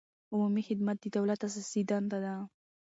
عمومي 0.33 0.61
خدمت 0.67 0.97
د 1.01 1.05
دولت 1.17 1.39
اساسي 1.47 1.81
دنده 1.89 2.19
ده. 2.25 2.35